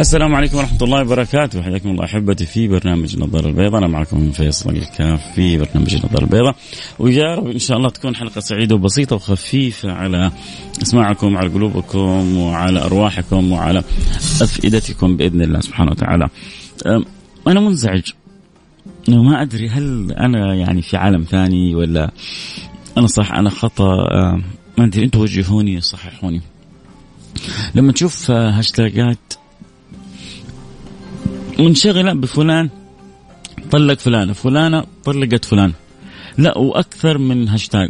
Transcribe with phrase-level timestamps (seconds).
[0.00, 1.62] السلام عليكم ورحمة الله وبركاته.
[1.62, 6.56] حياكم الله أحبتي في برنامج النظارة البيضاء أنا معكم فيصل الكاف في برنامج النظارة البيضاء
[6.98, 10.32] ويا رب إن شاء الله تكون حلقة سعيدة وبسيطة وخفيفة على
[10.82, 13.78] أسماعكم على قلوبكم وعلى أرواحكم وعلى
[14.42, 16.28] أفئدتكم بإذن الله سبحانه وتعالى.
[17.46, 18.02] أنا منزعج.
[19.08, 22.10] ما أدري هل أنا يعني في عالم ثاني ولا
[22.98, 23.96] أنا صح أنا خطأ.
[24.78, 26.40] ما أدري أنتم وجهوني صححوني.
[27.74, 29.18] لما تشوف هاشتاجات
[31.60, 32.68] منشغلة بفلان
[33.70, 35.72] طلق فلانة فلانة طلقت فلان
[36.38, 37.88] لا وأكثر من هاشتاج.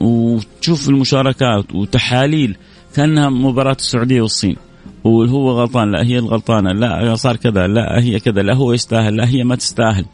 [0.00, 2.56] وتشوف المشاركات وتحاليل
[2.94, 4.56] كأنها مباراة السعودية والصين.
[5.04, 9.28] وهو غلطان لا هي الغلطانة لا صار كذا لا هي كذا لا هو يستاهل لا
[9.28, 10.04] هي ما تستاهل.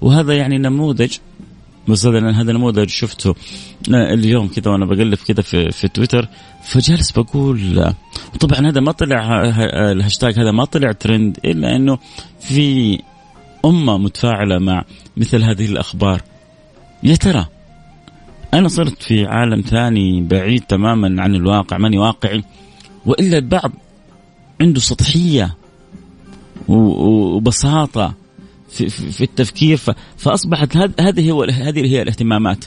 [0.00, 1.16] وهذا يعني نموذج
[1.90, 3.34] بس هذا هذا نموذج شفته.
[3.88, 6.28] اليوم كذا وأنا بقلب كذا في في تويتر
[6.64, 7.92] فجالس بقول
[8.40, 9.42] طبعا هذا ما طلع
[9.92, 11.98] الهاشتاج هذا ما طلع ترند إلا إنه
[12.40, 12.98] في
[13.64, 14.84] أمة متفاعلة مع
[15.16, 16.22] مثل هذه الأخبار.
[17.02, 17.46] يا ترى
[18.54, 22.44] أنا صرت في عالم ثاني بعيد تماما عن الواقع ماني واقعي
[23.06, 23.72] وإلا البعض
[24.60, 25.56] عنده سطحية
[26.68, 28.14] وبساطة
[28.70, 29.80] في, في التفكير
[30.16, 32.64] فأصبحت هذه هو هذه هي الاهتمامات.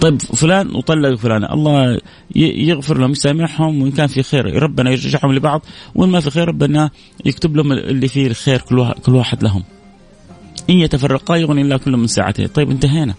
[0.00, 2.00] طيب فلان وطلق فلان الله
[2.36, 5.62] يغفر لهم يسامحهم وإن كان في خير ربنا يرجعهم لبعض
[5.94, 6.90] وإن ما في خير ربنا
[7.24, 8.60] يكتب لهم اللي فيه الخير
[9.04, 9.62] كل واحد لهم.
[10.70, 12.46] إن يتفرقا يغني الله كل من ساعته.
[12.46, 13.14] طيب انتهينا.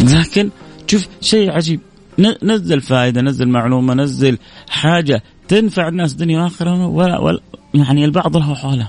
[0.00, 0.50] لكن
[0.86, 1.80] شوف شيء عجيب.
[2.42, 5.22] نزل فائدة نزل معلومة نزل حاجة.
[5.48, 7.40] تنفع الناس دنيا وآخرة ولا, ولا
[7.74, 8.88] يعني البعض له حوله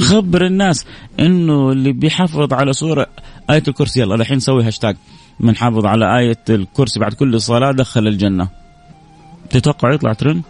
[0.00, 0.84] خبر الناس
[1.20, 3.06] إنه اللي بيحافظ على سوره
[3.50, 4.96] آية الكرسي يلا الحين نسوي هاشتاج
[5.40, 8.48] من حافظ على آية الكرسي بعد كل صلاة دخل الجنة
[9.50, 10.42] تتوقع يطلع ترند؟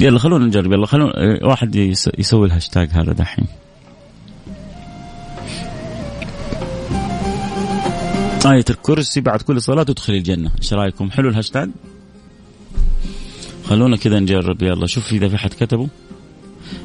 [0.00, 1.12] يلا خلونا نجرب يلا خلونا
[1.42, 1.76] واحد
[2.18, 3.46] يسوي الهاشتاج هذا دحين
[8.46, 11.70] آية الكرسي بعد كل صلاة تدخل الجنة، إيش رأيكم؟ حلو الهاشتاج؟
[13.64, 14.62] خلونا كذا نجرب.
[14.62, 15.88] يلا شوف إذا في حد كتبه.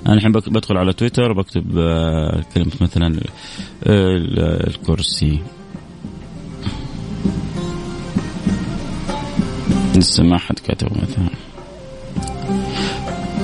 [0.06, 3.20] أنا الحين بدخل على تويتر بكتب آه، كلمة مثلا
[3.88, 5.40] الكرسي.
[9.96, 11.30] لسه ما حد كتب مثلا.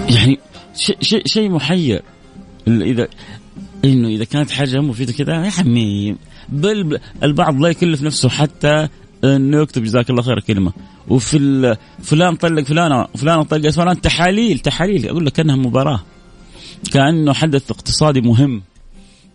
[0.10, 0.40] يعني
[1.02, 2.02] شيء شيء محير.
[2.68, 3.08] إذا
[3.86, 6.16] إنه إذا كانت حاجة مفيدة كذا يا عمي
[6.50, 8.88] بل البعض لا يكلف نفسه حتى
[9.26, 10.72] انه يكتب جزاك الله خير كلمة.
[11.08, 15.10] وفي فلان طلق فلانه وفلان طلق فلان تحاليل تحاليل.
[15.10, 16.00] أقول لك كأنها مباراة.
[16.92, 18.62] كأنه حدث اقتصادي مهم.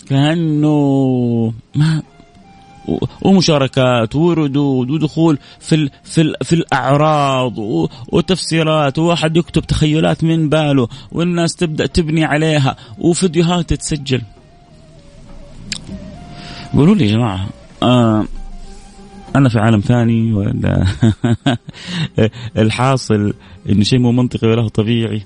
[0.08, 2.02] كأنه ما
[3.22, 7.58] ومشاركات وردود ودخول في ال في ال في الأعراض
[8.12, 14.22] وتفسيرات وواحد يكتب تخيلات من باله والناس تبدأ تبني عليها وفيديوهات تتسجل.
[16.74, 17.48] قولوا لي يا جماعة
[17.82, 18.24] آه
[19.36, 20.86] أنا في عالم ثاني ولا
[22.58, 23.34] الحاصل
[23.68, 25.22] انه شيء مو منطقي ولا طبيعي.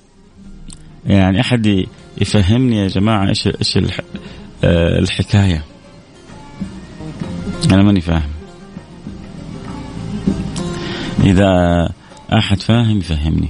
[1.05, 1.85] يعني أحد
[2.21, 3.77] يفهمني يا جماعة إيش إيش
[4.63, 5.63] آه، الحكاية؟
[7.71, 8.31] أنا ماني فاهم.
[11.23, 11.49] إذا
[12.33, 13.49] أحد فاهم يفهمني.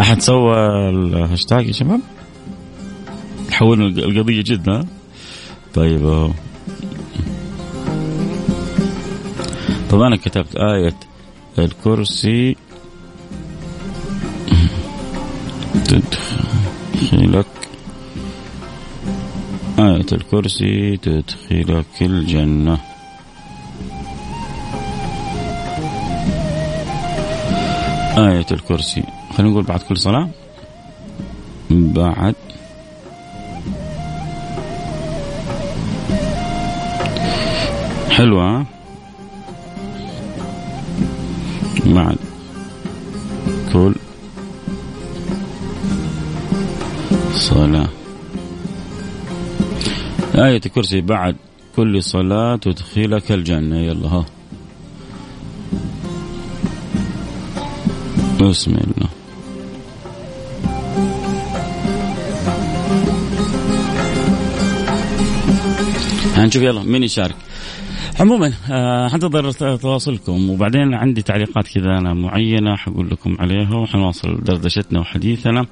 [0.00, 0.56] أحد سوى
[0.88, 2.00] الهاشتاج يا شباب؟
[3.50, 4.86] حولنا القضية جدا
[5.74, 6.32] طيب
[9.90, 10.94] طب أنا كتبت آية
[11.58, 12.56] الكرسي.
[15.84, 17.46] تدخلك.
[19.78, 22.78] آية الكرسي تدخلك الجنة.
[28.18, 29.02] آية الكرسي.
[29.36, 30.28] خلينا نقول بعد كل صلاة.
[31.70, 32.34] بعد.
[38.10, 38.66] حلوة.
[50.40, 51.36] آية الكرسي بعد
[51.76, 53.78] كل صلاة تدخلك الجنة.
[53.78, 54.26] يلا ها.
[58.40, 59.08] بسم الله.
[66.38, 67.36] نشوف يلا مين يشارك؟
[68.20, 70.50] عموما آه، حنتظر تواصلكم.
[70.50, 75.66] وبعدين عندي تعليقات كذا أنا معينة حقول لكم عليها وحنواصل دردشتنا وحديثنا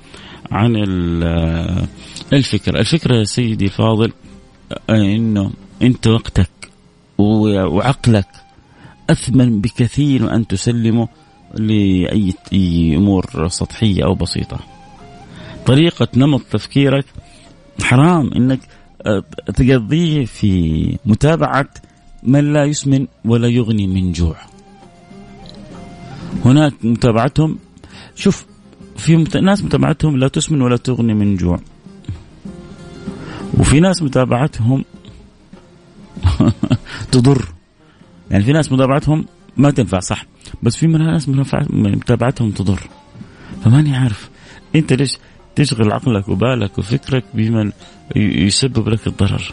[0.52, 0.76] عن
[1.22, 1.86] آه،
[2.32, 4.12] الفكرة، الفكرة يا سيدي الفاضل
[4.90, 5.50] إنه
[5.82, 6.50] أنت وقتك
[7.18, 8.28] وعقلك
[9.10, 11.08] أثمن بكثير من ان تسلمه
[11.54, 12.34] لأي
[12.96, 14.58] أمور سطحية أو بسيطة.
[15.66, 17.04] طريقة نمط تفكيرك
[17.82, 18.60] حرام إنك
[19.56, 21.68] تقضيه في متابعة
[22.22, 24.36] من لا يسمن ولا يغني من جوع
[26.44, 27.58] هناك متابعتهم
[28.14, 28.46] شوف
[28.96, 31.60] في ناس متابعتهم لا تسمن ولا تغني من جوع
[33.54, 34.84] وفي ناس متابعتهم
[37.12, 37.48] تضر.
[38.30, 40.26] يعني في ناس متابعتهم ما تنفع صح.
[40.62, 41.28] بس في من ناس
[41.70, 42.80] متابعتهم تضر.
[43.64, 44.30] فماني عارف.
[44.76, 45.18] انت ليش
[45.56, 47.72] تشغل عقلك وبالك وفكرك بمن
[48.16, 49.52] يسبب لك الضرر؟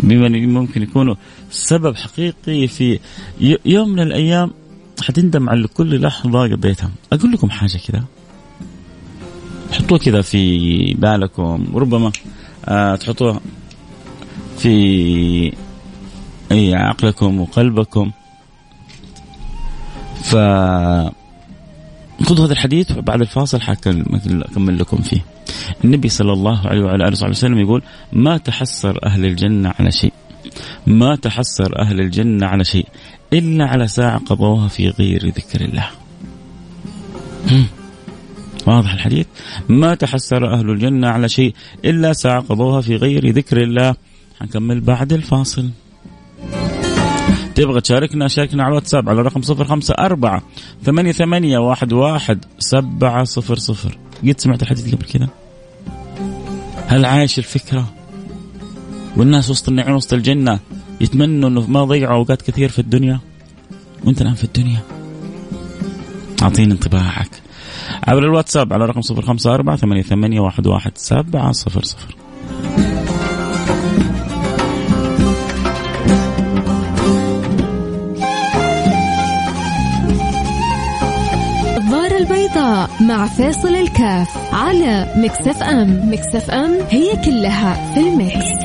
[0.00, 1.14] بمن ممكن يكونوا
[1.50, 2.98] سبب حقيقي في
[3.64, 4.50] يوم من الأيام
[5.02, 6.90] حتندم على كل لحظة قضيتها.
[7.12, 8.04] أقول لكم حاجة كذا
[9.72, 11.66] حطوها كذا في بالكم.
[11.74, 12.12] ربما
[12.64, 13.40] آه تحطوها
[14.58, 15.52] في
[16.52, 18.10] أي عقلكم وقلبكم.
[20.22, 20.36] ف
[22.24, 25.24] خذوا هذا الحديث بعد الفاصل حكمل لكم فيه.
[25.84, 27.82] النبي صلى الله عليه وعلى آله وسلم يقول
[28.12, 30.12] ما تحسر أهل الجنة على شيء.
[30.86, 32.86] ما تحسر أهل الجنة على شيء
[33.32, 35.88] إلا على ساعة قضوها في غير ذكر الله.
[38.66, 39.26] واضح الحديث؟
[39.68, 43.94] ما تحسر أهل الجنة على شيء إلا ساعة قضوها في غير ذكر الله.
[44.40, 45.70] حنكمل بعد الفاصل.
[47.54, 50.42] تبغى تشاركنا شاركنا على الواتساب على رقم صفر خمسة أربعة
[50.82, 53.98] ثمانية ثمانية واحد واحد سبعة صفر صفر.
[54.28, 55.28] قد سمعت الحديث قبل كذا
[56.86, 57.92] هل عايش الفكرة؟
[59.16, 60.60] والناس وسط النعيم وسط الجنة
[61.00, 63.20] يتمنوا إنه ما ضيعوا أوقات كثير في الدنيا؟
[64.04, 64.80] وأنت الآن في الدنيا.
[66.42, 67.43] أعطيني انطباعك.
[68.08, 72.16] عبر الواتساب على رقم صفر خمسة أربعة ثمانية ثمانية واحد واحد سبعة صفر صفر
[82.24, 88.63] البيضاء مع فيصل الكاف على Mix FM Mix FM هي كلها في ال Mix.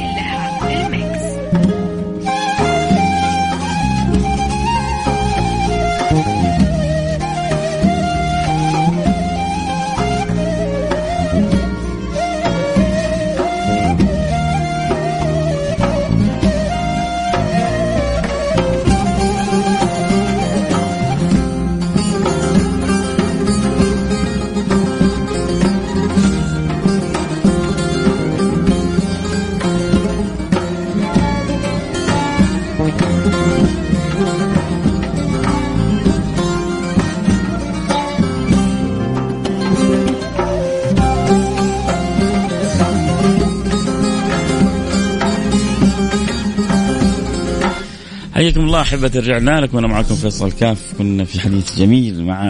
[48.79, 50.93] الله احبة رجعنا لكم وأنا معكم فيصل كاف.
[50.97, 52.43] كنا في حديث جميل مع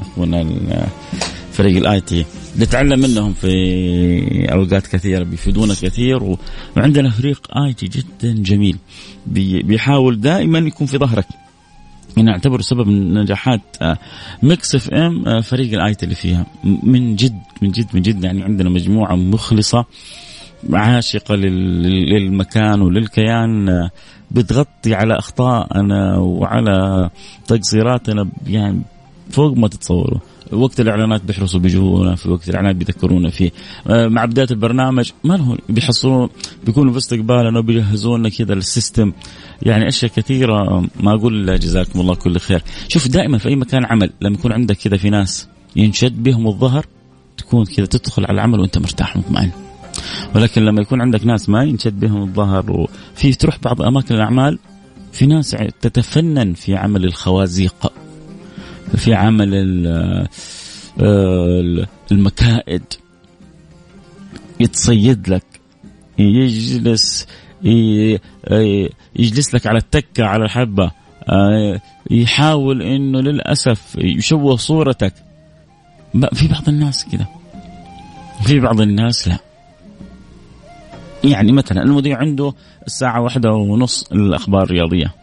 [0.00, 0.46] أخونا
[1.52, 2.24] فريق ال IT.
[2.58, 3.48] نتعلم منهم في
[4.52, 6.36] أوقات كثيرة بيفيدونا كثير.
[6.76, 8.76] وعندنا فريق IT جدا جميل.
[9.64, 11.26] بيحاول دائما يكون في ظهرك.
[12.16, 13.76] نعتبر سبب من نجاحات
[14.42, 16.46] Mix FM فريق ال IT اللي فيها.
[16.82, 18.24] من جد من جد من جد.
[18.24, 19.84] يعني عندنا مجموعة مخلصة
[20.72, 23.88] عاشقة للمكان وللكيان
[24.30, 27.10] بتغطي على أخطائنا وعلى
[27.46, 28.82] تقصيراتنا يعني
[29.30, 30.18] فوق ما تتصوروا.
[30.52, 33.50] وقت الإعلانات بيحرصوا بيجونا في وقت الإعلانات بيذكرونا فيه.
[33.86, 36.28] آه، مع بداية البرنامج ما لهم بيحصلون
[36.66, 39.12] بيكونوا في استقبالنا وبيجهزونا كذا للسيستم.
[39.62, 42.62] يعني أشياء كثيرة ما أقول جزاكم الله كل خير.
[42.88, 46.86] شوف دائما في أي مكان عمل لما يكون عندك كذا في ناس ينشد بهم الظهر
[47.36, 49.50] تكون كذا تدخل على العمل وأنت مرتاح ومطمئن
[50.34, 54.58] ولكن لما يكون عندك ناس ما ينشد بهم الظهر وفي تروح بعض أماكن الأعمال
[55.12, 57.92] في ناس تتفنن في عمل الخوازيق
[58.96, 59.86] في عمل
[61.00, 62.82] آه، المكائد.
[64.60, 65.44] يتصيد لك
[66.18, 67.26] يجلس
[69.16, 70.90] يجلس لك على التكة على الحبة
[71.28, 75.14] آه، يحاول إنه للأسف يشوه صورتك.
[76.34, 77.26] في بعض الناس كذا
[78.44, 79.47] في بعض الناس لا.
[81.28, 82.52] يعني مثلا المذيع عنده
[82.86, 85.14] الساعة واحدة ونص الأخبار الرياضية.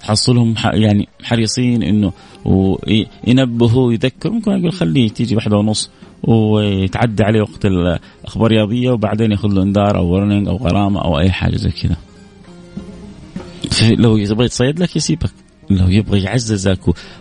[0.00, 2.12] تحصلهم يعني حريصين إنه
[3.26, 4.34] ينبهوا يذكروا.
[4.34, 5.90] ممكن أقول خليه تيجي واحدة ونص
[6.22, 11.30] ويتعدى عليه وقت الأخبار الرياضية وبعدين ياخذ له إنذار أو ورنينج أو غرامة أو أي
[11.30, 11.96] حاجة زي كذا.
[13.98, 15.30] لو يبغى يتصيد لك يسيبك.
[15.70, 16.80] لو يبغى يعززك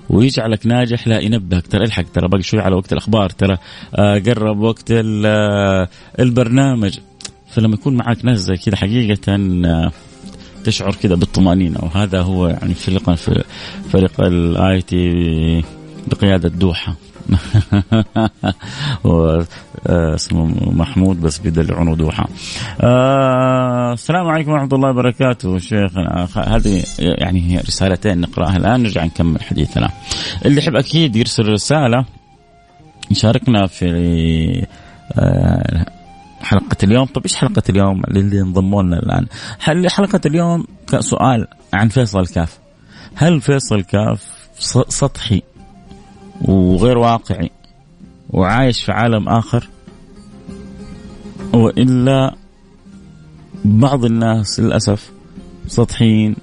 [0.09, 1.67] ويجعلك ناجح لا ينبهك.
[1.67, 3.57] ترى الحق ترى باقي شوي على وقت الأخبار ترى
[3.95, 6.99] آه، قرب وقت آه، البرنامج.
[7.55, 9.91] فلما يكون معك ناس زي كذا حقيقة آه،
[10.63, 11.79] تشعر كذا بالطمأنينة.
[11.83, 13.13] وهذا هو يعني فريق
[13.89, 15.63] فريق ال IT
[16.07, 16.95] بقيادة دوحة.
[19.87, 22.27] اسمه محمود بس بدلعون دوحة.
[22.81, 25.57] آه السلام عليكم ورحمة الله وبركاته.
[25.57, 25.91] شيخ
[26.37, 29.89] هذه يعني رسالتين نقرأها الآن نرجع نكمل حديثنا.
[30.45, 32.05] اللي يحب أكيد يرسل رسالة
[33.11, 33.87] يشاركنا في
[35.17, 35.85] آه
[36.43, 39.27] حلقة اليوم طب إيش حلقة اليوم اللي انضموا لنا الآن
[39.89, 40.65] حلقة اليوم
[40.99, 42.59] سؤال عن فيصل كاف
[43.15, 44.49] هل فيصل كاف
[44.89, 45.41] سطحي
[46.41, 47.51] وغير واقعي
[48.29, 49.69] وعايش في عالم آخر
[51.53, 52.35] وإلا
[53.65, 55.11] بعض الناس للأسف
[55.67, 56.35] سطحيين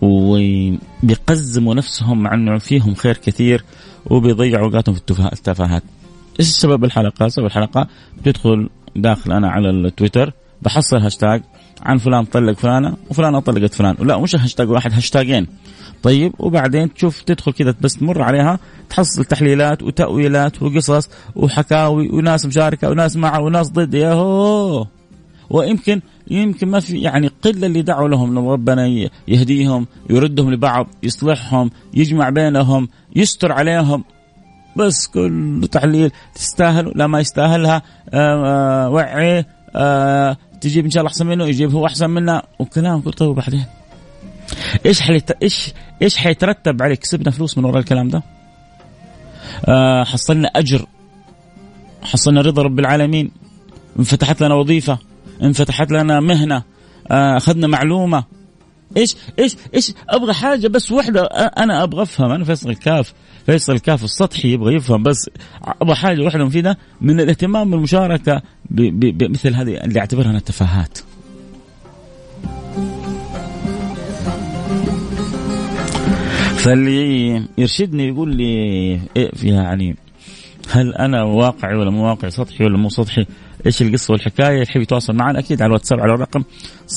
[0.00, 3.64] وبيقزموا نفسهم مع إنه فيهم خير كثير
[4.06, 5.00] وبيضيعوا اوقاتهم في
[5.32, 5.82] التفاهات.
[6.40, 10.32] إيش سبب الحلقة؟ سبب الحلقة بتدخل داخل أنا على التويتر
[10.62, 11.42] بحصل هاشتاج
[11.82, 15.46] عن فلان طلق فلانة وفلانة طلقت فلان، لا مش هاشتاج واحد هاشتاجين.
[16.02, 18.58] طيب وبعدين تشوف تدخل كذا بس تمر عليها
[18.90, 23.94] تحصل تحليلات وتأويلات وقصص وحكاوي وناس مشاركة وناس معه وناس ضد.
[23.94, 24.86] ياهو!
[25.50, 31.70] ويمكن يمكن ما في يعني قلة اللي دعوا لهم لو ربنا يهديهم يردهم لبعض يصلحهم
[31.94, 34.04] يجمع بينهم يستر عليهم.
[34.76, 37.82] بس كل تحليل تستاهل لا ما يستاهلها.
[38.14, 39.44] آآ آآ وعي
[39.76, 43.64] آآ تجيب إن شاء الله أحسن منه يجيب هو أحسن منه وكلام طيب وبعدين
[44.86, 45.10] إيش.
[45.42, 45.72] إيش
[46.02, 48.22] إيش حيترتب عليه كسبنا فلوس من وراء الكلام ده.
[49.68, 50.86] آه حصلنا أجر.
[52.02, 53.30] حصلنا رضا رب العالمين.
[53.98, 54.98] انفتحت لنا وظيفة
[55.42, 56.62] انفتحت لنا مهنة
[57.10, 58.24] آه أخذنا معلومة.
[58.96, 61.22] إيش إيش إيش أبغى حاجة بس وحده
[61.58, 63.12] أنا أبغى أفهم أنا فيصل الكاف.
[63.50, 65.30] فيصل الكاف السطحي يبغى يفهم بس
[65.64, 70.98] أبغى حاجة واحدة مفيدة من الاهتمام بالمشاركة بمثل هذه اللي اعتبرها أنا تفاهات
[76.56, 78.44] فاللي يرشدني يقول لي
[79.16, 79.96] إيه يعني
[80.70, 83.26] هل أنا واقعي ولا مو واقعي سطحي ولا مو سطحي؟
[83.66, 86.42] إيش القصة والحكاية؟ يحب يتواصل معنا؟ أكيد على الواتساب على الرقم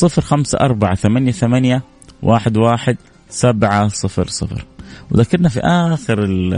[0.04, 1.82] 054 88
[2.24, 2.96] 11
[3.30, 4.73] 700
[5.12, 6.54] وذكرنا في آخر ال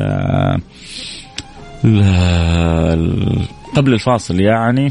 [3.75, 4.89] قبل الفاصل يعني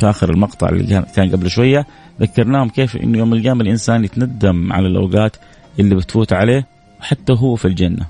[0.00, 1.86] في آخر المقطع اللي كان قبل شوية
[2.20, 5.36] ذكرناهم كيف إنه يوم القيامة الإنسان يتندم على الأوقات
[5.80, 6.66] اللي بتفوت عليه
[7.00, 8.06] حتى هو في الجنة.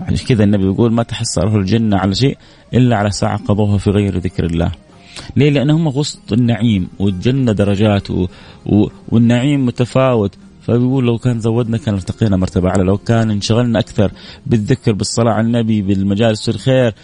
[0.00, 2.38] عشان كذا النبي يقول ما تحسره الجنة على شيء
[2.74, 4.72] إلا على ساعة قضوها في غير ذكر الله.
[5.36, 8.26] ليه؟ لأنهم وسط النعيم والجنة درجات و...
[8.66, 8.86] و...
[9.08, 10.34] والنعيم متفاوت.
[10.66, 14.12] فبيقول لو كان زودنا كان ارتقينا مرتبة أعلى لو كان انشغلنا أكثر
[14.46, 16.94] بالذكر بالصلاة على النبي بالمجالس الخير.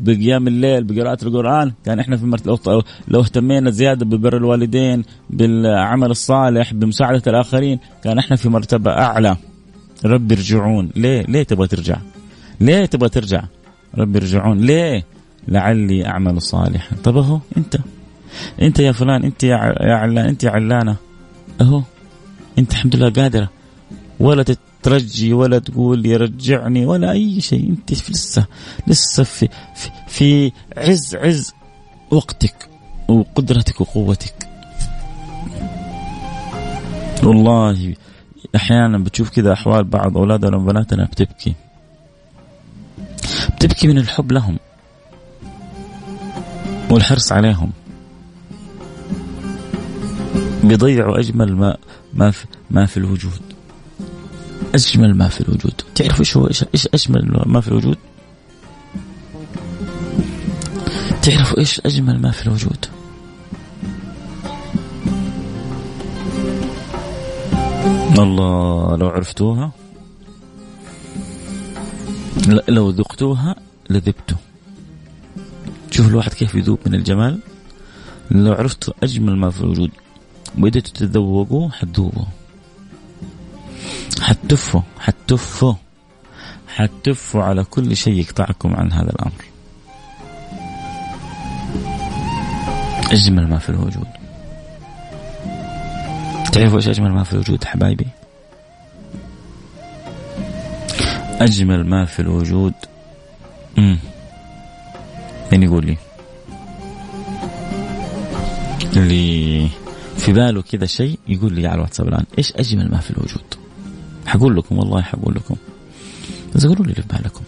[0.00, 3.20] بقيام الليل بقراءة القرآن كان إحنا في مرتبة لو...
[3.20, 9.36] اهتمينا زيادة ببر الوالدين بالعمل الصالح بمساعدة الآخرين كان إحنا في مرتبة أعلى.
[10.04, 11.96] رب ارجعون ليه؟ ليه تبغى ترجع؟
[12.60, 13.42] ليه تبغى ترجع؟
[13.98, 15.04] رب ارجعون ليه؟
[15.48, 16.96] لعلي أعمل صالحا.
[17.04, 17.76] طب أهو أنت.
[18.62, 20.96] أنت يا فلان أنت يا علان أنت يا علانة.
[21.60, 21.82] أهو.
[22.60, 23.48] أنت الحمد لله قادرة.
[24.20, 27.68] ولا تترجي ولا تقول يرجعني ولا أي شيء.
[27.68, 28.46] أنت لسه
[28.86, 31.52] لسه في, في في عز عز
[32.10, 32.68] وقتك
[33.08, 34.48] وقدرتك وقوتك.
[37.22, 37.94] والله
[38.56, 41.54] أحيانا بتشوف كذا أحوال بعض أولادنا وبناتنا بتبكي.
[43.56, 44.58] بتبكي من الحب لهم
[46.90, 47.72] والحرص عليهم.
[50.64, 51.76] بيضيعوا أجمل ما
[52.14, 53.40] ما في, ما في الوجود.
[54.74, 55.82] أجمل ما في الوجود.
[55.94, 57.98] تعرفوا إيش هو إيش أجمل ما في الوجود؟
[61.22, 62.86] تعرفوا إيش أجمل ما في الوجود؟
[68.18, 69.72] الله لو عرفتوها.
[72.68, 73.56] لو ذقتوها
[73.90, 74.36] لذبتوا.
[75.90, 77.38] شوف الواحد كيف يذوب من الجمال.
[78.30, 79.90] لو عرفتوا أجمل ما في الوجود.
[80.58, 82.24] وبديتوا تتذوقوا؟ حتذوبوا
[84.20, 84.80] حتفوا.
[85.00, 85.74] حتفوا.
[86.68, 89.44] حتفوا على كل شيء يقطعكم عن هذا الأمر.
[93.12, 94.06] أجمل ما في الوجود.
[96.52, 98.06] تعرفوا إيش أجمل ما في الوجود حبايبي؟
[101.40, 102.74] أجمل ما في الوجود.
[103.78, 103.98] امم
[105.52, 105.96] مين يقول لي؟
[108.96, 109.68] اللي
[110.20, 113.54] في باله كذا شيء يقول لي على الواتساب الآن إيش أجمل ما في الوجود؟
[114.26, 115.56] حقول لكم والله حقول لكم.
[116.54, 117.44] بس قولوا لي اللي في بالكم.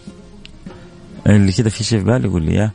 [1.27, 2.71] اللي كذا في شيء في بالي يقول لي إياه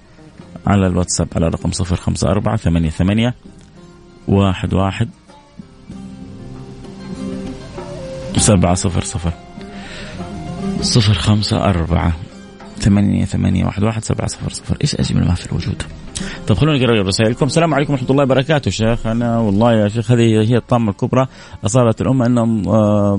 [0.67, 3.35] على الواتساب على رقم صفر خمسة أربعة ثمانية ثمانية
[4.28, 5.09] واحد واحد
[8.37, 9.33] سبعة صفر صفر.
[10.81, 12.12] صفر خمسة أربعة
[12.78, 14.76] ثمانية ثمانية واحد واحد سبعة صفر صفر.
[14.82, 15.82] إيش أجمل ما في الوجود؟
[16.47, 19.06] طيب خلونا نقرأ رسائلكم السلام عليكم ورحمة الله وبركاته شيخ.
[19.06, 21.26] أنا والله يا شيخ هذه هي الطامة الكبرى.
[21.64, 23.18] اصابت الامه انهم آه،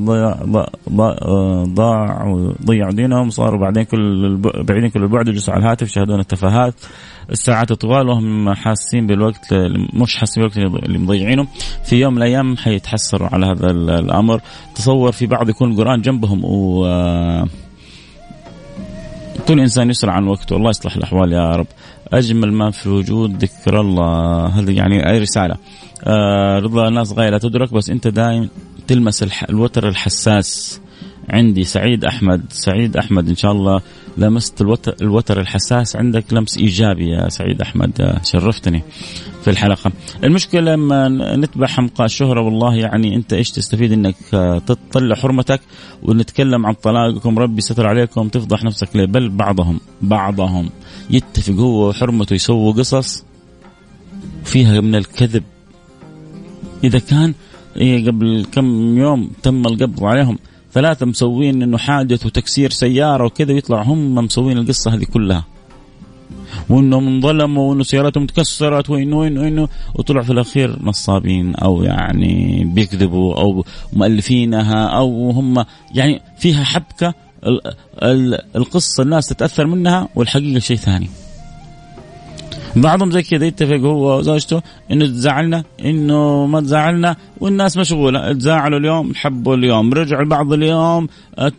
[0.90, 6.74] آه، ضاعوا ضيعوا دينهم صاروا بعدين كل بعيدين كل البعد يجلسوا على الهاتف يشاهدون التفاهات.
[7.32, 9.54] الساعات طوال وهم حاسين بالوقت
[9.94, 11.48] مش حاسين بالوقت اللي مضيعينه.
[11.86, 14.42] في يوم من الأيام حيتحسروا على هذا الأمر.
[14.76, 16.86] تصور في بعض يكون القرآن جنبهم و
[19.50, 20.56] آه، كل إنسان يسرع عن وقته.
[20.56, 21.68] الله يصلح الأحوال يا رب.
[22.14, 24.46] أجمل ما في الوجود ذكر الله.
[24.46, 25.56] هذا يعني أي رسالة؟
[26.04, 28.48] آه رضا الناس غايه لا تدرك بس أنت دائما
[28.88, 30.82] تلمس الوتر الحساس
[31.30, 31.64] عندي.
[31.64, 32.42] سعيد أحمد.
[32.50, 33.82] سعيد أحمد إن شاء الله
[34.18, 38.20] لمست الوتر, الوتر الحساس عندك لمس إيجابي يا سعيد أحمد.
[38.24, 38.84] شرفتني.
[39.50, 39.92] في الحلقة.
[40.24, 44.16] المشكلة لما نتبع حمقى الشهره والله يعني أنت إيش تستفيد إنك
[44.68, 45.62] تطلع حرمتك
[46.04, 50.70] ونتكلم عن طلاقكم؟ ربي ستر عليكم تفضح نفسك ليه؟ بل بعضهم بعضهم
[51.10, 53.26] يتفق هو وحرمته يسووا قصص
[54.44, 55.44] فيها من الكذب.
[56.84, 57.34] إذا كان
[57.78, 60.40] إيه قبل كم يوم تم القبض عليهم
[60.74, 65.46] ثلاثة مسوين إنه حادث وتكسير سيارة وكذا ويطلع هم مسوين القصة هذه كلها.
[66.70, 73.36] وانهم انظلموا وإنه سيارتهم تكسرت وإنه وإنه وإنه وطلعوا في الأخير نصابين أو يعني بيكذبوا
[73.36, 77.14] أو مؤلفينها أو هم يعني فيها حبكة
[78.56, 81.10] القصة الناس تتأثر منها والحقيقة شيء ثاني.
[82.76, 84.62] بعضهم زي كذا يتفق هو وزوجته
[84.92, 88.34] إنه تزعلنا إنه ما تزعلنا والناس مشغولة.
[88.34, 89.94] تزاعلوا اليوم حبوا اليوم.
[89.94, 91.08] رجعوا بعض اليوم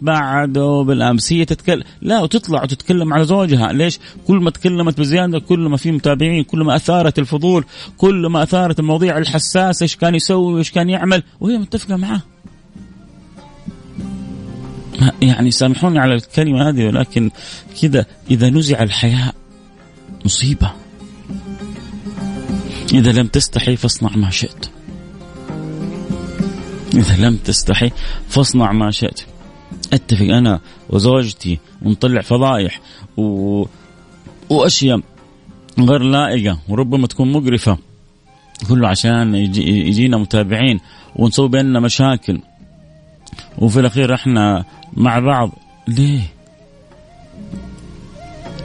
[0.00, 1.32] تبعدوا بالأمس.
[1.32, 3.73] هي تتكلم لا وتطلع وتتكلم على زوجها.
[3.73, 7.65] ليش؟ كل ما تكلمت بزيادة كل ما في متابعين كل ما أثارت الفضول
[7.99, 12.23] كل ما أثارت المواضيع الحساسة إيش كان يسوي وايش كان يعمل؟ وهي متفقة معاه.
[15.23, 17.30] يعني سامحوني على الكلمة هذه ولكن
[17.82, 19.34] كذا إذا نزع الحياء
[20.25, 20.71] مصيبة.
[22.93, 24.71] إذا لم تستحي فاصنع ما شئت.
[26.95, 27.91] إذا لم تستحي
[28.29, 29.21] فاصنع ما شئت.
[29.93, 32.81] أتفق أنا وزوجتي ونطلع فضايح
[33.17, 33.65] و...
[34.50, 35.00] وأشياء
[35.79, 37.79] غير لائقة وربما تكون مقرفة.
[38.69, 40.81] كله عشان يجي يجينا متابعين
[41.17, 42.41] ونسوي بيننا مشاكل.
[43.59, 45.50] وفي الأخير إحنا مع بعض.
[45.89, 46.21] ليه؟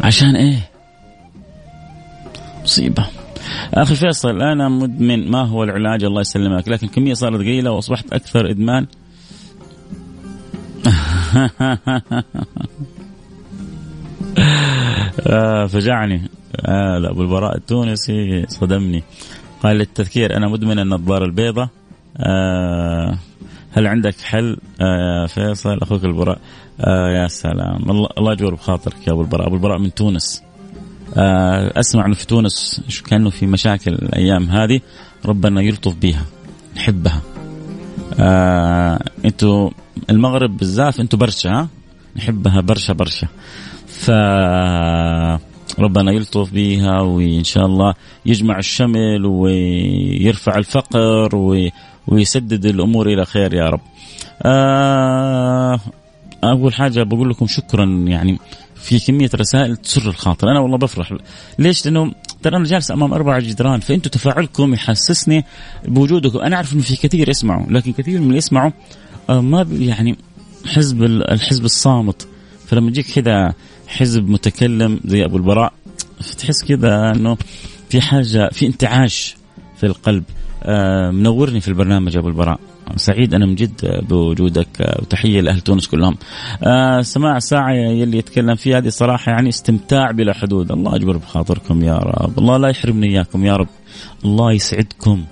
[0.02, 0.70] عشان إيه؟
[2.64, 3.08] مصيبة.
[3.74, 8.50] أخي فيصل أنا مدمن ما هو العلاج الله يسلمك لكن كمية صارت قليلة وأصبحت أكثر
[8.50, 8.88] إدمان.
[15.28, 16.22] آه فجعني.
[16.66, 19.04] آه لا أبو البراء التونسي صدمني.
[19.64, 21.70] قال للتذكير أنا مدمن النظارة البيضاء.
[22.18, 23.18] آه
[23.72, 26.40] هل عندك حل؟ آه فيصل أخوك البراء.
[26.82, 27.90] آه يا سلام.
[27.90, 29.48] الله الله يجبر بخاطرك يا أبو البراء.
[29.48, 30.45] أبو البراء من تونس.
[31.18, 34.80] أسمع انه في تونس كانه في مشاكل الأيام هذه
[35.26, 36.26] ربنا يلطف بها
[36.76, 37.22] نحبها.
[38.20, 39.70] آه أنتوا
[40.10, 41.68] المغرب بالذات أنتوا برشا ها؟
[42.16, 43.28] نحبها برشا برشا.
[43.88, 44.12] ف
[45.80, 47.94] ربنا يلطف بها وإن شاء الله
[48.26, 51.30] يجمع الشمل ويرفع الفقر
[52.08, 53.82] ويسدد الأمور إلى خير يا رب.
[54.42, 55.80] آه
[56.44, 58.40] أول حاجة بقول لكم شكرا يعني
[58.86, 60.52] في كمية رسائل تسر الخاطر.
[60.52, 61.14] أنا والله بفرح.
[61.60, 65.46] ليش؟ لأنه ترى أنا جالس أمام أربع جدران فانتم تفاعلكم يحسسني
[65.86, 66.40] بوجودكم.
[66.40, 68.72] أنا أعرف إنه في كثير يسمعوا لكن كثير من اللي يسمعوا
[69.30, 70.18] آه، ما يعني
[70.66, 72.28] حزب الحزب الصامت.
[72.68, 73.54] فلما يجيك كذا
[73.88, 75.74] حزب متكلم زي أبو البراء
[76.38, 77.38] تحس كذا إنه
[77.90, 79.36] في حاجة في انتعاش
[79.78, 80.24] في القلب.
[80.64, 82.60] آه، منورني في البرنامج أبو البراء.
[82.96, 84.68] سعيد أنا من جد بوجودك
[85.02, 86.16] وتحية لأهل تونس كلهم.
[86.64, 91.84] آه سماع ساعة يلي يتكلم فيها هذه صراحة يعني استمتاع بلا حدود، الله اجبر بخاطركم
[91.84, 93.68] يا رب، الله لا يحرمني إياكم يا رب.
[94.26, 95.26] الله يسعدكم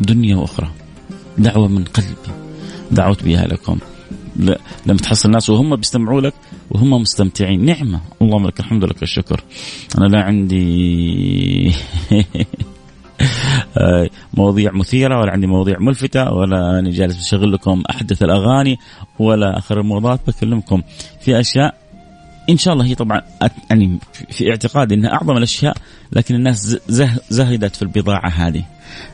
[0.00, 0.70] دنيا وأخرى.
[1.38, 2.32] دعوة من قلبي
[2.90, 3.78] دعوت بها لكم.
[4.86, 6.34] لما تحصل الناس وهم بيستمعوا لك
[6.70, 9.44] وهم مستمتعين نعمة اللهم لك الحمد لك الشكر
[9.98, 11.72] أنا لا عندي
[14.34, 18.78] مواضيع مثيرة ولا عندي مواضيع ملفتة ولا أنا جالس بشغل لكم أحدث الأغاني
[19.18, 20.82] ولا آخر الموضوعات بكلمكم
[21.20, 21.74] في أشياء.
[22.50, 23.22] إن شاء الله هي طبعا
[23.70, 23.98] يعني
[24.30, 25.76] في اعتقادي إنها أعظم الأشياء
[26.12, 26.78] لكن الناس
[27.30, 28.64] زهدت في البضاعة هذه.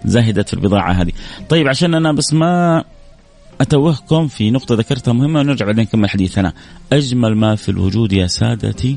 [0.04, 1.12] زهدت في البضاعة هذه.
[1.48, 2.84] طيب عشان أنا بس ما
[3.60, 6.52] أتوهكم في نقطة ذكرتها مهمة ونرجع بعدين نكمل حديثنا.
[6.92, 8.96] أجمل ما في الوجود يا سادتي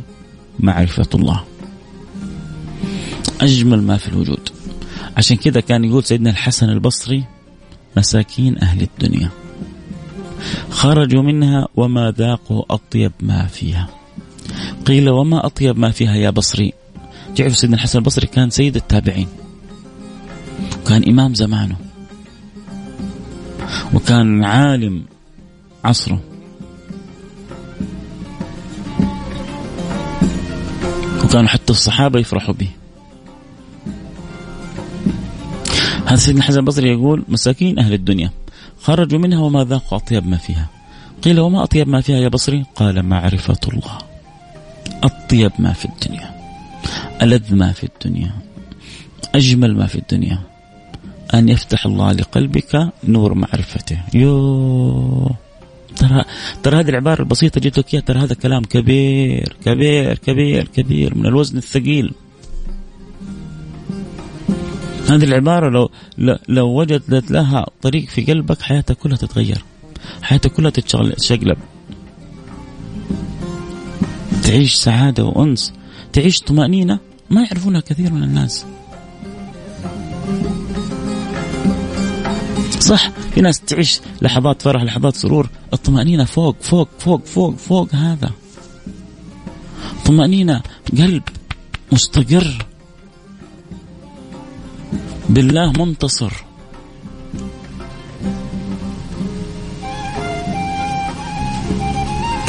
[0.60, 1.43] معرفة الله.
[3.41, 4.50] أجمل ما في الوجود.
[5.17, 7.24] عشان كذا كان يقول سيدنا الحسن البصري
[7.97, 9.30] مساكين أهل الدنيا.
[10.69, 13.88] خرجوا منها وما ذاقوا أطيب ما فيها.
[14.86, 16.74] قيل وما أطيب ما فيها يا بصري.
[17.36, 19.28] تعرف سيدنا الحسن البصري كان سيد التابعين.
[20.82, 21.76] وكان إمام زمانه.
[23.93, 25.06] وكان عالم
[25.84, 26.21] عصره.
[31.24, 32.69] وكانوا حتى الصحابة يفرحوا به.
[36.15, 38.32] سيدنا الحسن البصري يقول مساكين أهل الدنيا
[38.82, 40.69] خرجوا منها وما ذاقوا أطيب ما فيها.
[41.24, 43.97] قيل وما أطيب ما فيها يا بصري؟ قال معرفة الله.
[45.04, 46.32] أطيب ما في الدنيا
[47.21, 48.32] ألذ ما في الدنيا
[49.36, 50.39] أجمل ما في الدنيا.
[51.34, 53.97] أن يفتح الله لقلبك نور معرفته.
[54.13, 55.32] يو
[55.95, 56.24] ترى
[56.63, 61.58] ترى هذه العبارة البسيطة جبت لك ترى هذا كلام كبير كبير كبير كبير من الوزن
[61.58, 62.13] الثقيل.
[65.12, 65.89] هذه العبارة لو
[66.50, 69.63] لو وجدت لها طريق في قلبك حياتك كلها تتغير.
[70.21, 71.58] حياتك كلها تتشقلب.
[74.43, 75.74] تعيش سعادة وأنس.
[76.13, 77.00] تعيش طمأنينة.
[77.30, 78.65] ما يعرفونها كثير من الناس.
[82.80, 85.50] صح في ناس تعيش لحظات فرح لحظات سرور.
[85.74, 88.32] الطمأنينة فوق فوق فوق فوق فوق هذا.
[90.06, 90.62] طمأنينة
[90.97, 91.24] قلب
[91.91, 92.65] مستقر.
[95.32, 96.34] بالله منتصر.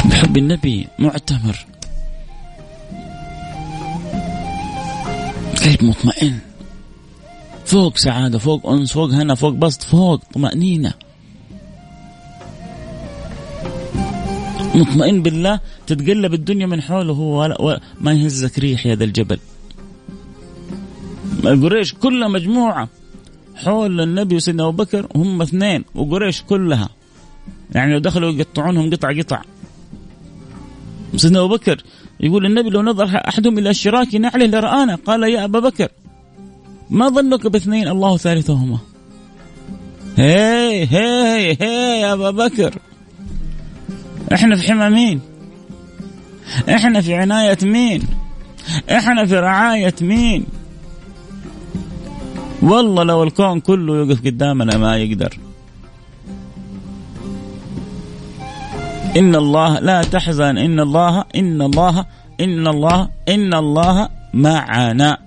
[0.04, 1.66] بحب النبي معتمر.
[5.64, 6.38] قلب مطمئن.
[7.66, 10.92] فوق سعادة فوق أنس فوق هنا فوق بسط فوق طمأنينة.
[14.74, 19.38] مطمئن بالله تتقلب الدنيا من حوله هو ما يهزك ريح يا ذا الجبل.
[21.44, 22.88] قريش كلها مجموعة
[23.54, 26.88] حول النبي وسيدنا أبو بكر هم اثنين وقريش كلها.
[27.74, 29.42] يعني لو دخلوا يقطعونهم قطع قطع.
[31.16, 31.82] سيدنا أبو بكر
[32.20, 35.88] يقول النبي لو نظر أحدهم إلى شراك نعله لرآنا قال يا أبا بكر
[36.90, 38.78] ما ظنك باثنين الله ثالثهما؟
[40.16, 42.74] هي هي هي يا أبا بكر.
[44.32, 45.20] إحنا في حمى مين
[46.68, 48.02] إحنا في عناية مين؟
[48.90, 50.46] إحنا في رعاية مين؟
[52.62, 55.38] والله لو الكون كله يوقف قدامنا ما يقدر.
[59.16, 60.58] إن الله لا تحزن.
[60.58, 62.04] إن الله إن الله
[62.40, 65.18] إن الله إن الله معنا.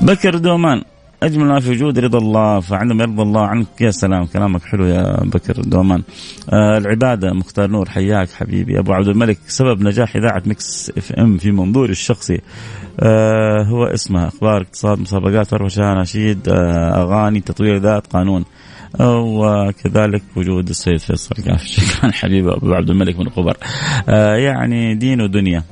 [0.00, 0.82] بكر دومان.
[1.22, 5.24] أجمل ما في وجود رضا الله فعندما يرضى الله عنك يا سلام كلامك حلو يا
[5.24, 6.02] بكر دومان.
[6.50, 8.78] آه العبادة مختار نور حياك حبيبي.
[8.78, 12.40] أبو عبد الملك سبب نجاح إذاعة Mix FM في منظوري الشخصي.
[13.00, 18.44] آه هو اسمها أخبار اقتصاد مسابقات ورشه نشيد آه أغاني تطوير ذات قانون.
[19.00, 23.56] وكذلك وجود السيد فيصل شكرا حبيبي أبو عبد الملك من الخبر
[24.08, 25.62] آه يعني دين ودنيا.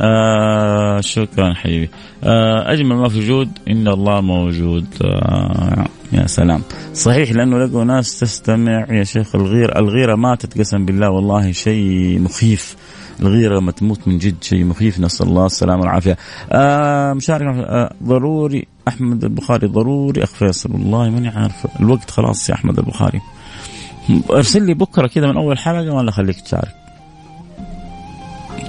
[0.00, 1.90] آه شكرا حبيبي.
[2.24, 4.86] آه أجمل ما في وجود إن الله موجود.
[5.04, 6.62] آه يا سلام.
[6.94, 12.76] صحيح لأنه لقوا ناس تستمع يا شيخ الغيره الغيرة ماتت قسم بالله والله شيء مخيف.
[13.20, 15.00] الغيرة لما تموت من جد شيء مخيف.
[15.00, 16.16] نسأل الله السلامة والعافية.
[16.52, 20.22] آه مشارك آه ضروري أحمد البخاري ضروري.
[20.22, 21.66] أخ فيصل والله ماني عارف.
[21.80, 23.20] الوقت خلاص يا أحمد البخاري.
[24.30, 26.74] ارسل لي بكرة كذا من أول حلقة ولا خليك تشارك.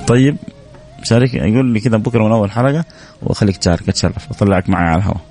[0.08, 0.38] طيب؟
[1.04, 1.34] شارك.
[1.34, 2.86] يقول لي كذا بكرة من أول حلقة
[3.24, 4.32] وخليك تشارك أتشرف.
[4.32, 5.22] أطلعك معي على الهواء.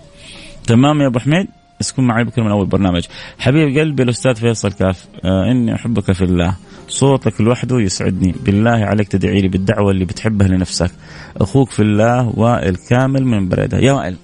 [0.67, 1.47] تمام يا أبو حميد؟
[1.81, 3.07] بس كن معي بكرة من أول برنامج.
[3.39, 6.57] حبيب قلبي الأستاذ فيصل كاف آه إني أحبك في الله.
[6.89, 8.35] صوتك لوحده يسعدني.
[8.45, 10.91] بالله عليك تدعي لي بالدعوة اللي بتحبها لنفسك.
[11.37, 13.79] أخوك في الله وائل كامل من بريدة.
[13.79, 14.17] يا وائل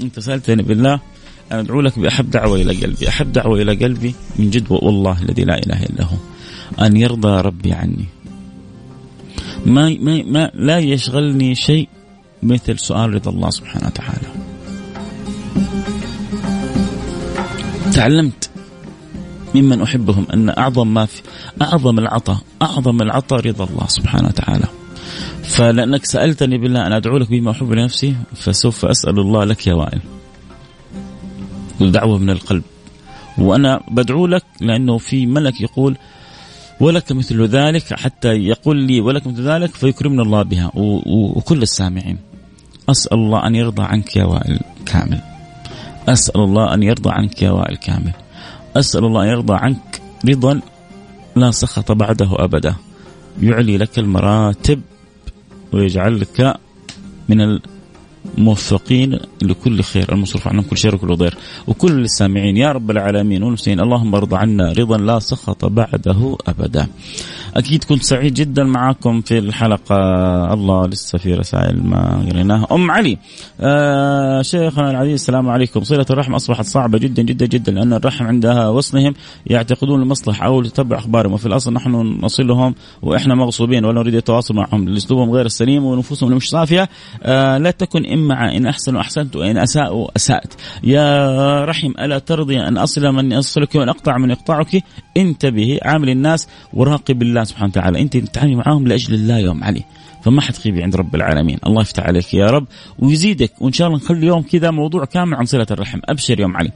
[0.00, 1.00] أنت سألتني بالله
[1.52, 3.08] أنا أدعو لك بأحب دعوة إلى قلبي.
[3.08, 6.16] أحب دعوة إلى قلبي من جد والله الذي لا إله إلا هو.
[6.86, 8.04] أن يرضى ربي عني.
[9.66, 11.88] ما, ما, ما لا يشغلني شيء
[12.42, 14.28] مثل سؤال رضا الله سبحانه وتعالى.
[17.92, 18.50] تعلمت
[19.54, 21.22] ممن أحبهم أن أعظم ما في
[21.62, 24.66] أعظم العطاء أعظم العطاء رضا الله سبحانه وتعالى.
[25.42, 30.00] فلأنك سألتني بالله أن أدعو لك بما أحب لنفسي فسوف أسأل الله لك يا وائل.
[31.80, 32.62] دعوة من القلب.
[33.38, 35.96] وأنا بدعو لك لأنه في ملك يقول
[36.80, 40.70] ولك مثل ذلك حتى يقول لي ولك مثل ذلك فيكرمنا الله بها.
[41.36, 42.18] وكل السامعين
[42.88, 45.20] أسأل الله أن يرضى عنك يا وائل كامل.
[46.08, 48.12] أسأل الله أن يرضى عنك يا وائل كامل.
[48.76, 50.60] أسأل الله أن يرضى عنك رضا
[51.36, 52.74] لا سخط بعده أبدا.
[53.42, 54.80] يعلي لك المراتب
[55.72, 56.56] ويجعلك
[57.28, 57.58] من
[58.38, 60.12] موفقين لكل خير.
[60.12, 61.34] المصروف عنهم كل شر وكل ضير.
[61.66, 66.86] وكل السامعين يا رب العالمين والمسلمين اللهم ارضى عنا رضا لا سخط بعده أبدا.
[67.56, 69.96] أكيد كنت سعيد جدا معاكم في الحلقة.
[70.52, 72.66] الله لسه في رسائل ما قريناها.
[72.72, 73.18] أم علي
[73.60, 75.84] آه شيخنا العزيز السلام عليكم.
[75.84, 79.14] صلة الرحم أصبحت صعبة جدا جدا جدا لأن الرحم عندها وصلهم
[79.46, 81.90] يعتقدون المصلحه أو تتبع أخبارهم وفي الأصل نحن
[82.22, 84.96] نصلهم وإحنا مغصوبين ولا نريد التواصل معهم.
[84.96, 86.88] اسلوبهم غير السليم ونفوسهم مش صافية.
[87.22, 92.78] آه لا تكن إما إن احسنوا احسنت وإن اساءوا اسات يا رحم ألا ترضي أن
[92.78, 94.84] أصل من يصلك وأن أقطع من يقطعك
[95.16, 97.41] انتبهي عامل الناس وراقب الله.
[97.44, 99.82] سبحانه وتعالى أنت تتعاملي معاهم لأجل الله يوم علي.
[100.22, 101.58] فما حتخيبي عند رب العالمين.
[101.66, 102.66] الله يفتح عليك يا رب
[102.98, 103.52] ويزيدك.
[103.60, 105.98] وإن شاء الله نخلي يوم كذا موضوع كامل عن صلة الرحم.
[106.04, 106.70] أبشر يوم علي.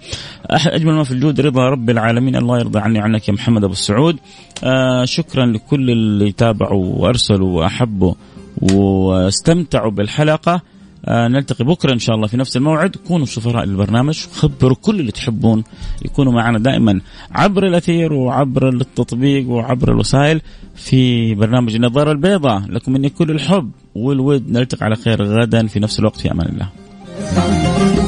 [0.54, 2.36] أحد أجمل ما في الجود رضا رب العالمين.
[2.36, 4.16] الله يرضى عني عنك يا محمد أبو السعود.
[4.64, 8.14] آه شكرا لكل اللي تابعوا وأرسلوا وأحبوا
[8.62, 10.62] واستمتعوا بالحلقة.
[11.08, 12.96] نلتقي بكرة إن شاء الله في نفس الموعد.
[12.96, 15.64] كونوا سفراء للبرنامج خبروا كل اللي تحبون.
[16.04, 17.00] يكونوا معنا دائما
[17.32, 20.40] عبر الأثير وعبر التطبيق وعبر الوسائل
[20.74, 22.62] في برنامج النظارة البيضاء.
[22.68, 24.50] لكم مني كل الحب والود.
[24.50, 25.66] نلتقي على خير غدا.
[25.66, 28.05] في نفس الوقت في أمان الله.